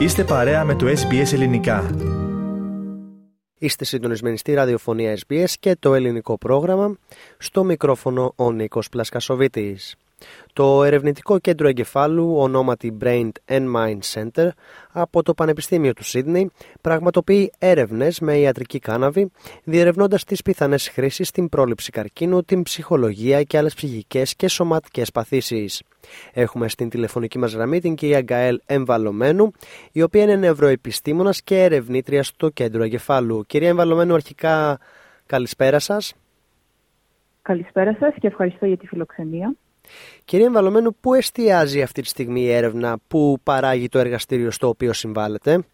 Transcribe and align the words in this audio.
Είστε 0.00 0.24
παρέα 0.24 0.64
με 0.64 0.74
το 0.74 0.86
SBS 0.86 1.32
Ελληνικά. 1.32 1.90
Είστε 3.58 3.84
συντονισμένοι 3.84 4.38
στη 4.38 4.54
ραδιοφωνία 4.54 5.18
SBS 5.26 5.50
και 5.60 5.76
το 5.78 5.94
ελληνικό 5.94 6.38
πρόγραμμα. 6.38 6.96
Στο 7.38 7.64
μικρόφωνο 7.64 8.32
ο 8.36 8.52
Νίκος 8.52 8.88
Πλασκασοβίτης. 8.88 9.96
Το 10.52 10.84
ερευνητικό 10.84 11.38
κέντρο 11.38 11.68
εγκεφάλου, 11.68 12.34
ονόματι 12.36 12.96
Brain 13.02 13.30
and 13.46 13.74
Mind 13.76 13.98
Center, 14.14 14.48
από 14.92 15.22
το 15.22 15.34
Πανεπιστήμιο 15.34 15.92
του 15.92 16.04
Σίδνεϊ, 16.04 16.50
πραγματοποιεί 16.80 17.52
έρευνες 17.58 18.20
με 18.20 18.38
ιατρική 18.38 18.78
κάναβη, 18.78 19.30
διερευνώντας 19.64 20.24
τις 20.24 20.42
πιθανές 20.42 20.88
χρήσεις 20.88 21.28
στην 21.28 21.48
πρόληψη 21.48 21.90
καρκίνου, 21.90 22.42
την 22.42 22.62
ψυχολογία 22.62 23.42
και 23.42 23.58
άλλες 23.58 23.74
ψυχικές 23.74 24.34
και 24.36 24.48
σωματικές 24.48 25.10
παθήσεις. 25.10 25.82
Έχουμε 26.32 26.68
στην 26.68 26.88
τηλεφωνική 26.88 27.38
μας 27.38 27.54
γραμμή 27.54 27.80
την 27.80 27.94
κυρία 27.94 28.20
Γκαέλ 28.20 28.60
Εμβαλωμένου, 28.66 29.52
η 29.92 30.02
οποία 30.02 30.22
είναι 30.22 30.36
νευροεπιστήμονας 30.36 31.42
και 31.42 31.62
ερευνήτρια 31.62 32.22
στο 32.22 32.48
κέντρο 32.48 32.82
εγκεφάλου. 32.82 33.44
Κυρία 33.46 33.68
Εμβαλωμένου, 33.68 34.14
αρχικά 34.14 34.78
καλησπέρα 35.26 35.78
σας. 35.78 36.14
Καλησπέρα 37.42 37.96
σας 38.00 38.14
και 38.20 38.26
ευχαριστώ 38.26 38.66
για 38.66 38.76
τη 38.76 38.86
φιλοξενία. 38.86 39.54
Κυρία 40.24 40.46
Εμβαλωμένου, 40.46 40.94
πού 41.00 41.14
εστιάζει 41.14 41.82
αυτή 41.82 42.02
τη 42.02 42.08
στιγμή 42.08 42.40
η 42.40 42.50
έρευνα 42.50 42.98
που 43.08 43.38
παράγει 43.42 43.88
το 43.88 43.98
εργαστήριο 43.98 44.50
στο 44.50 44.68
οποίο 44.68 44.92
συμβάλλεται; 44.92 45.64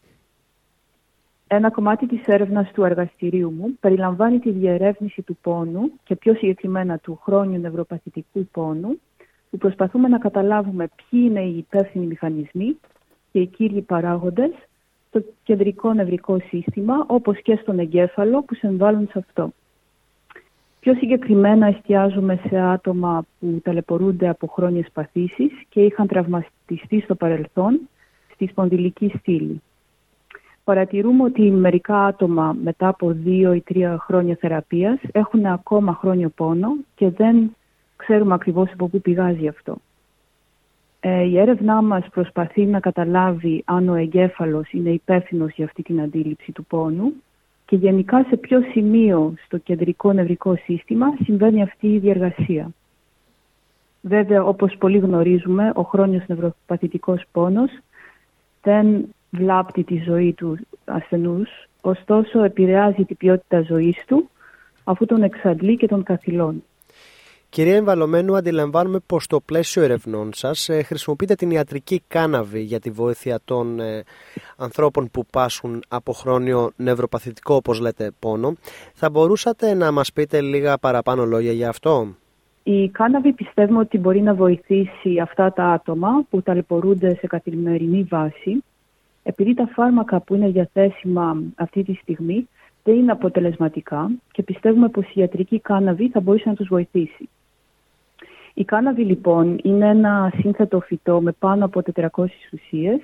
Ένα 1.46 1.70
κομμάτι 1.70 2.06
της 2.06 2.26
έρευνας 2.26 2.70
του 2.72 2.84
εργαστηρίου 2.84 3.50
μου 3.50 3.76
περιλαμβάνει 3.80 4.38
τη 4.38 4.50
διερεύνηση 4.50 5.22
του 5.22 5.36
πόνου 5.40 5.92
και 6.04 6.16
πιο 6.16 6.34
συγκεκριμένα 6.34 6.98
του 6.98 7.20
χρόνιου 7.22 7.60
νευροπαθητικού 7.60 8.46
πόνου 8.52 9.00
που 9.50 9.58
προσπαθούμε 9.58 10.08
να 10.08 10.18
καταλάβουμε 10.18 10.88
ποιοι 10.96 11.20
είναι 11.26 11.42
οι 11.42 11.56
υπεύθυνοι 11.56 12.06
μηχανισμοί 12.06 12.76
και 13.32 13.40
οι 13.40 13.46
κύριοι 13.46 13.80
παράγοντες 13.80 14.50
στο 15.08 15.22
κεντρικό 15.42 15.92
νευρικό 15.92 16.38
σύστημα 16.48 17.04
όπως 17.06 17.42
και 17.42 17.58
στον 17.62 17.78
εγκέφαλο 17.78 18.42
που 18.42 18.54
συμβάλλουν 18.54 19.08
σε 19.12 19.18
αυτό. 19.18 19.52
Πιο 20.86 20.94
συγκεκριμένα 20.94 21.66
εστιάζουμε 21.66 22.40
σε 22.48 22.58
άτομα 22.58 23.24
που 23.40 23.60
ταλαιπωρούνται 23.64 24.28
από 24.28 24.46
χρόνιες 24.46 24.86
παθήσεις 24.92 25.52
και 25.68 25.80
είχαν 25.80 26.06
τραυματιστεί 26.06 27.00
στο 27.00 27.14
παρελθόν 27.14 27.80
στη 28.32 28.46
σπονδυλική 28.46 29.12
στήλη. 29.18 29.62
Παρατηρούμε 30.64 31.22
ότι 31.22 31.50
μερικά 31.50 32.04
άτομα 32.04 32.56
μετά 32.62 32.88
από 32.88 33.10
δύο 33.10 33.52
ή 33.52 33.60
τρία 33.60 33.98
χρόνια 33.98 34.36
θεραπείας 34.40 34.98
έχουν 35.12 35.46
ακόμα 35.46 35.94
χρόνιο 35.94 36.28
πόνο 36.28 36.76
και 36.94 37.10
δεν 37.10 37.56
ξέρουμε 37.96 38.34
ακριβώς 38.34 38.70
από 38.72 38.88
πού 38.88 39.00
πηγάζει 39.00 39.48
αυτό. 39.48 39.76
Ε, 41.00 41.22
η 41.22 41.38
έρευνά 41.38 41.82
μας 41.82 42.06
προσπαθεί 42.10 42.66
να 42.66 42.80
καταλάβει 42.80 43.62
αν 43.66 43.88
ο 43.88 43.94
εγκέφαλος 43.94 44.72
είναι 44.72 44.90
υπεύθυνος 44.90 45.52
για 45.54 45.64
αυτή 45.64 45.82
την 45.82 46.00
αντίληψη 46.00 46.52
του 46.52 46.64
πόνου 46.64 47.12
και 47.66 47.76
γενικά 47.76 48.24
σε 48.28 48.36
ποιο 48.36 48.60
σημείο 48.72 49.34
στο 49.44 49.58
κεντρικό 49.58 50.12
νευρικό 50.12 50.56
σύστημα 50.56 51.06
συμβαίνει 51.24 51.62
αυτή 51.62 51.86
η 51.86 51.98
διεργασία. 51.98 52.70
Βέβαια, 54.00 54.44
όπως 54.44 54.76
πολύ 54.78 54.98
γνωρίζουμε, 54.98 55.72
ο 55.74 55.82
χρόνιος 55.82 56.24
νευροπαθητικός 56.26 57.22
πόνος 57.32 57.70
δεν 58.62 59.14
βλάπτει 59.30 59.84
τη 59.84 60.02
ζωή 60.04 60.32
του 60.32 60.58
ασθενούς, 60.84 61.50
ωστόσο 61.80 62.42
επηρεάζει 62.42 63.04
την 63.04 63.16
ποιότητα 63.16 63.60
ζωής 63.60 64.04
του 64.06 64.30
αφού 64.84 65.06
τον 65.06 65.22
εξαντλεί 65.22 65.76
και 65.76 65.86
τον 65.86 66.02
καθυλώνει. 66.02 66.64
Κυρία 67.56 67.76
Εμβαλωμένου, 67.76 68.36
αντιλαμβάνουμε 68.36 68.98
πως 69.06 69.24
στο 69.24 69.40
πλαίσιο 69.40 69.82
ερευνών 69.82 70.30
σας 70.32 70.68
ε, 70.68 70.82
χρησιμοποιείτε 70.82 71.34
την 71.34 71.50
ιατρική 71.50 72.02
κάναβη 72.08 72.60
για 72.60 72.80
τη 72.80 72.90
βοήθεια 72.90 73.38
των 73.44 73.80
ε, 73.80 74.02
ανθρώπων 74.56 75.10
που 75.10 75.26
πάσχουν 75.32 75.82
από 75.88 76.12
χρόνιο 76.12 76.70
νευροπαθητικό, 76.76 77.54
όπως 77.54 77.80
λέτε, 77.80 78.10
πόνο. 78.18 78.54
Θα 78.94 79.10
μπορούσατε 79.10 79.74
να 79.74 79.92
μας 79.92 80.12
πείτε 80.12 80.40
λίγα 80.40 80.78
παραπάνω 80.78 81.24
λόγια 81.24 81.52
για 81.52 81.68
αυτό; 81.68 82.14
Η 82.62 82.88
κάναβη 82.88 83.32
πιστεύουμε 83.32 83.78
ότι 83.78 83.98
μπορεί 83.98 84.20
να 84.20 84.34
βοηθήσει 84.34 85.18
αυτά 85.22 85.52
τα 85.52 85.64
άτομα 85.64 86.08
που 86.30 86.42
ταλαιπωρούνται 86.42 87.14
σε 87.14 87.26
καθημερινή 87.26 88.02
βάση, 88.02 88.64
επειδή 89.22 89.54
τα 89.54 89.68
φάρμακα 89.74 90.20
που 90.20 90.34
είναι 90.34 90.48
διαθέσιμα 90.48 91.42
αυτή 91.54 91.82
τη 91.82 91.94
στιγμή 91.94 92.48
δεν 92.82 92.94
είναι 92.94 93.12
αποτελεσματικά 93.12 94.10
και 94.32 94.42
πιστεύουμε 94.42 94.88
πως 94.88 95.04
η 95.06 95.20
ιατρική 95.20 95.60
κάναβη 95.60 96.08
θα 96.08 96.20
μπορούσε 96.20 96.48
να 96.48 96.54
τους 96.54 96.68
βοηθήσει. 96.68 97.28
Η 98.58 98.64
κάναβη 98.64 99.02
λοιπόν 99.02 99.58
είναι 99.62 99.88
ένα 99.88 100.32
σύνθετο 100.40 100.80
φυτό 100.80 101.20
με 101.20 101.32
πάνω 101.32 101.64
από 101.64 101.82
400 101.94 102.24
ουσίες 102.52 103.00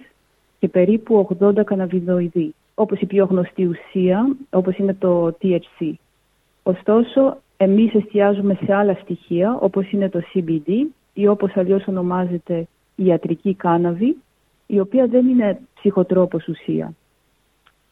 και 0.59 0.69
περίπου 0.69 1.29
80 1.41 1.65
καναβιδοειδή, 1.65 2.55
όπως 2.75 3.01
η 3.01 3.07
πιο 3.07 3.25
γνωστή 3.25 3.67
ουσία, 3.67 4.37
όπως 4.51 4.77
είναι 4.77 4.95
το 4.95 5.37
THC. 5.43 5.93
Ωστόσο, 6.63 7.37
εμείς 7.57 7.95
εστιάζουμε 7.95 8.59
σε 8.65 8.75
άλλα 8.75 8.95
στοιχεία, 9.03 9.59
όπως 9.61 9.93
είναι 9.93 10.09
το 10.09 10.21
CBD 10.35 10.69
ή 11.13 11.27
όπως 11.27 11.57
αλλιώς 11.57 11.87
ονομάζεται 11.87 12.67
η 12.95 13.05
ιατρική 13.05 13.55
κάναβη, 13.55 14.17
η 14.67 14.81
οποία 14.81 15.07
δεν 15.07 15.29
είναι 15.29 15.61
ψυχοτρόπος 15.75 16.49
ουσία. 16.49 16.93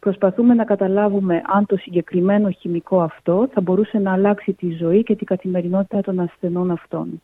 Προσπαθούμε 0.01 0.55
να 0.55 0.65
καταλάβουμε 0.65 1.43
αν 1.47 1.67
το 1.67 1.77
συγκεκριμένο 1.77 2.51
χημικό 2.51 3.01
αυτό 3.01 3.49
θα 3.53 3.61
μπορούσε 3.61 3.99
να 3.99 4.13
αλλάξει 4.13 4.53
τη 4.53 4.71
ζωή 4.71 5.03
και 5.03 5.17
την 5.17 5.27
καθημερινότητα 5.27 6.01
των 6.01 6.21
ασθενών 6.21 6.71
αυτών. 6.71 7.21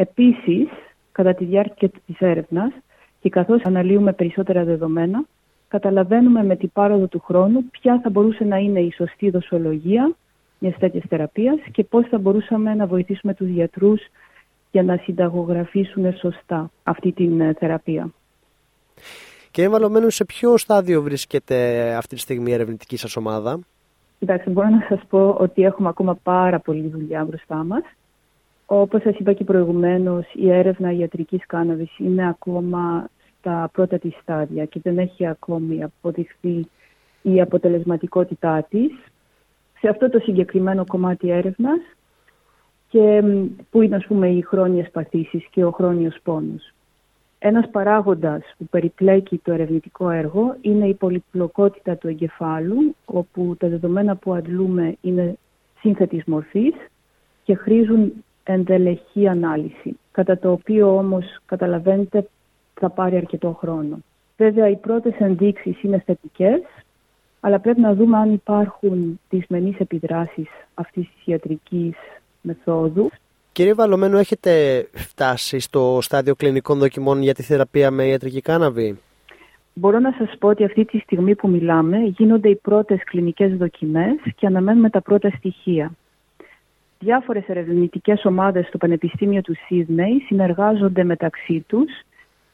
Επίσης, 0.00 0.68
κατά 1.12 1.34
τη 1.34 1.44
διάρκεια 1.44 1.88
της 1.88 2.16
έρευνας 2.18 2.72
και 3.20 3.28
καθώς 3.28 3.62
αναλύουμε 3.64 4.12
περισσότερα 4.12 4.64
δεδομένα, 4.64 5.24
καταλαβαίνουμε 5.68 6.44
με 6.44 6.56
την 6.56 6.70
πάροδο 6.72 7.06
του 7.06 7.20
χρόνου 7.20 7.64
ποια 7.70 8.00
θα 8.02 8.10
μπορούσε 8.10 8.44
να 8.44 8.56
είναι 8.56 8.80
η 8.80 8.92
σωστή 8.92 9.30
δοσολογία 9.30 10.14
μιας 10.58 10.76
τέτοιας 10.78 11.04
θεραπείας 11.08 11.58
και 11.72 11.84
πώς 11.84 12.08
θα 12.08 12.18
μπορούσαμε 12.18 12.74
να 12.74 12.86
βοηθήσουμε 12.86 13.34
τους 13.34 13.48
γιατρούς 13.48 14.00
για 14.70 14.82
να 14.82 14.96
συνταγογραφήσουν 14.96 16.12
σωστά 16.12 16.70
αυτή 16.82 17.12
την 17.12 17.40
ε, 17.40 17.52
θεραπεία. 17.58 18.10
Και 19.50 19.62
εμβαλωμένου 19.62 20.10
σε 20.10 20.24
ποιο 20.24 20.56
στάδιο 20.56 21.02
βρίσκεται 21.02 21.94
αυτή 21.94 22.14
τη 22.14 22.20
στιγμή 22.20 22.50
η 22.50 22.54
ερευνητική 22.54 22.96
σας 22.96 23.16
ομάδα; 23.16 23.58
Κοιτάξτε, 24.18 24.50
μπορώ 24.50 24.68
να 24.68 24.86
σας 24.88 25.00
πω 25.08 25.36
ότι 25.38 25.62
έχουμε 25.62 25.88
ακόμα 25.88 26.14
πάρα 26.14 26.60
πολλή 26.60 26.88
δουλειά 26.88 27.24
μπροστά 27.24 27.56
μας. 27.64 27.82
Όπως 28.70 29.02
σας 29.02 29.16
είπα 29.18 29.32
και 29.32 29.44
προηγουμένως, 29.44 30.26
η 30.34 30.50
έρευνα 30.50 30.92
ιατρικής 30.92 31.46
κάναβης 31.46 31.98
είναι 31.98 32.28
ακόμα 32.28 33.08
στα 33.38 33.70
πρώτα 33.72 33.98
της 33.98 34.14
στάδια 34.22 34.64
και 34.64 34.80
δεν 34.82 34.98
έχει 34.98 35.26
ακόμη 35.26 35.82
αποδειχθεί 35.82 36.68
η 37.22 37.40
αποτελεσματικότητά 37.40 38.66
της 38.70 38.90
σε 39.78 39.88
αυτό 39.88 40.10
το 40.10 40.18
συγκεκριμένο 40.18 40.84
κομμάτι 40.86 41.30
έρευνας 41.30 41.80
και 42.88 43.22
που 43.70 43.82
είναι 43.82 43.96
ας 43.96 44.06
πούμε 44.06 44.28
οι 44.28 44.40
χρόνιες 44.40 44.90
παθήσεις 44.90 45.46
και 45.50 45.64
ο 45.64 45.70
χρόνιος 45.70 46.18
πόνος. 46.22 46.72
Ένας 47.38 47.70
παράγοντας 47.70 48.42
που 48.58 48.64
περιπλέκει 48.64 49.38
το 49.38 49.52
ερευνητικό 49.52 50.10
έργο 50.10 50.56
είναι 50.60 50.86
η 50.86 50.94
πολυπλοκότητα 50.94 51.96
του 51.96 52.08
εγκεφάλου, 52.08 52.94
όπου 53.04 53.56
τα 53.58 53.68
δεδομένα 53.68 54.16
που 54.16 54.34
αντλούμε 54.34 54.96
είναι 55.00 55.36
σύνθετης 55.80 56.24
μορφής 56.24 56.74
και 57.44 57.54
χρήζουν 57.54 58.12
εντελεχή 58.52 59.28
ανάλυση, 59.28 59.98
κατά 60.12 60.38
το 60.38 60.52
οποίο 60.52 60.96
όμως 60.96 61.24
καταλαβαίνετε 61.46 62.28
θα 62.74 62.88
πάρει 62.90 63.16
αρκετό 63.16 63.56
χρόνο. 63.60 63.98
Βέβαια 64.36 64.68
οι 64.68 64.76
πρώτες 64.76 65.14
ενδείξεις 65.18 65.82
είναι 65.82 66.02
θετικές, 66.06 66.60
αλλά 67.40 67.58
πρέπει 67.58 67.80
να 67.80 67.94
δούμε 67.94 68.16
αν 68.16 68.32
υπάρχουν 68.32 69.20
δυσμενείς 69.28 69.78
επιδράσεις 69.78 70.48
αυτής 70.74 71.08
της 71.14 71.26
ιατρικής 71.26 71.94
μεθόδου. 72.40 73.10
Κύριε 73.52 73.74
Βαλωμένο, 73.74 74.18
έχετε 74.18 74.84
φτάσει 74.92 75.58
στο 75.58 75.98
στάδιο 76.02 76.34
κλινικών 76.34 76.78
δοκιμών 76.78 77.22
για 77.22 77.34
τη 77.34 77.42
θεραπεία 77.42 77.90
με 77.90 78.06
ιατρική 78.06 78.40
κάναβη; 78.40 78.98
Μπορώ 79.74 79.98
να 79.98 80.14
σας 80.18 80.36
πω 80.38 80.48
ότι 80.48 80.64
αυτή 80.64 80.84
τη 80.84 80.98
στιγμή 80.98 81.34
που 81.34 81.48
μιλάμε 81.48 81.98
γίνονται 81.98 82.48
οι 82.48 82.56
πρώτες 82.56 83.04
κλινικές 83.04 83.56
δοκιμές 83.56 84.16
και 84.36 84.46
αναμένουμε 84.46 84.90
τα 84.90 85.02
πρώτα 85.02 85.30
στοιχεία. 85.36 85.92
Διάφορες 86.98 87.44
ερευνητικές 87.46 88.24
ομάδες 88.24 88.66
στο 88.66 88.78
Πανεπιστήμιο 88.78 89.40
του 89.40 89.54
Σίδνεϊ 89.66 90.18
συνεργάζονται 90.26 91.04
μεταξύ 91.04 91.64
τους, 91.66 91.90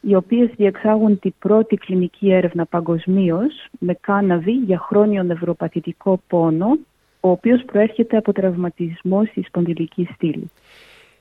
οι 0.00 0.14
οποίες 0.14 0.50
διεξάγουν 0.56 1.18
την 1.18 1.34
πρώτη 1.38 1.76
κλινική 1.76 2.32
έρευνα 2.32 2.66
παγκοσμίως 2.66 3.66
με 3.78 3.94
κάναβη 4.00 4.52
για 4.52 4.78
χρόνιο 4.78 5.22
νευροπαθητικό 5.22 6.20
πόνο, 6.26 6.78
ο 7.20 7.30
οποίος 7.30 7.62
προέρχεται 7.64 8.16
από 8.16 8.32
τραυματισμό 8.32 9.24
στη 9.24 9.42
σπονδυλική 9.42 10.08
στήλη. 10.14 10.50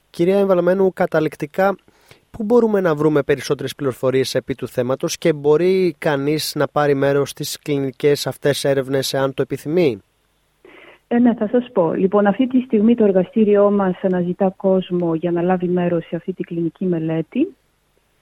Κυρία 0.09 0.37
Εμβαλωμένου, 0.37 0.93
καταληκτικά, 0.93 1.75
πού 2.31 2.43
μπορούμε 2.43 2.81
να 2.81 2.95
βρούμε 2.95 3.23
περισσότερες 3.23 3.75
πληροφορίες 3.75 4.35
επί 4.35 4.55
του 4.55 4.67
θέματος 4.67 5.17
και 5.17 5.33
μπορεί 5.33 5.95
κανείς 5.97 6.55
να 6.55 6.67
πάρει 6.67 6.95
μέρος 6.95 7.29
στις 7.29 7.59
κλινικές 7.61 8.27
αυτές 8.27 8.63
έρευνες 8.63 9.13
εάν 9.13 9.33
το 9.33 9.41
επιθυμεί; 9.41 10.01
Ε, 11.13 11.19
ναι, 11.19 11.33
θα 11.33 11.47
σας 11.47 11.69
πω. 11.73 11.93
Λοιπόν, 11.93 12.27
αυτή 12.27 12.47
τη 12.47 12.59
στιγμή 12.59 12.95
το 12.95 13.03
εργαστήριό 13.03 13.71
μας 13.71 13.95
αναζητά 14.01 14.53
κόσμο 14.57 15.15
για 15.15 15.31
να 15.31 15.41
λάβει 15.41 15.67
μέρος 15.67 16.05
σε 16.05 16.15
αυτή 16.15 16.33
τη 16.33 16.43
κλινική 16.43 16.85
μελέτη. 16.85 17.55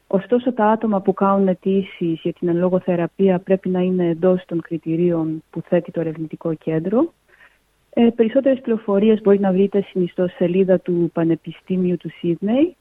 Ωστόσο, 0.08 0.54
τα 0.54 0.66
άτομα 0.66 1.02
που 1.02 1.14
κάνουν 1.14 1.48
αιτήσεις 1.48 2.20
για 2.22 2.34
την 2.34 2.48
εν 2.48 2.80
θεραπεία 2.84 3.40
πρέπει 3.40 3.70
να 3.70 3.80
είναι 3.80 4.08
εντός 4.08 4.44
των 4.46 4.62
κριτηρίων 4.62 5.44
που 5.50 5.62
θέτει 5.62 5.92
το 5.92 6.00
ερευνητικό 6.00 6.54
κέντρο. 6.54 7.14
Ε, 7.90 8.10
περισσότερες 8.16 8.62
πληροφορίες 8.62 9.22
μπορεί 9.22 9.40
να 9.40 9.52
βρείτε 9.52 9.86
στην 9.90 10.04
ιστοσελίδα 10.04 10.80
του 10.80 11.10
Πανεπιστήμιου 11.14 11.98
του 11.98 12.10
Σίδνεϊ 12.10 12.76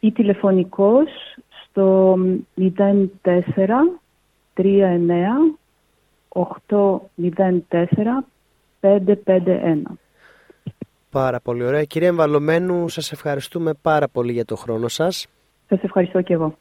ή 0.00 0.12
τηλεφωνικός 0.12 1.08
στο 1.48 2.18
04 2.56 3.98
39 4.54 5.58
804 6.28 8.24
551. 8.80 9.98
Πάρα 11.10 11.40
πολύ 11.40 11.64
ωραία. 11.64 11.84
Κύριε 11.84 12.08
Εμβαλωμένου, 12.08 12.88
σας 12.88 13.12
ευχαριστούμε 13.12 13.72
πάρα 13.82 14.08
πολύ 14.08 14.32
για 14.32 14.44
το 14.44 14.56
χρόνο 14.56 14.88
σας. 14.88 15.26
Σας 15.68 15.82
ευχαριστώ 15.82 16.22
και 16.22 16.32
εγώ. 16.32 16.56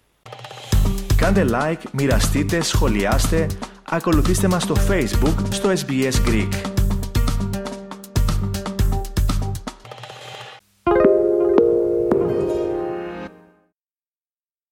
Κάντε 1.18 1.46
like, 1.52 1.84
μοιραστείτε, 1.94 2.62
σχολιάστε, 2.62 3.48
ακολουθήστε 3.90 4.48
μας 4.48 4.64
στο 4.64 4.76
Facebook, 4.76 5.46
στο 5.50 5.70
SBS 5.70 6.28
Greek. 6.30 6.69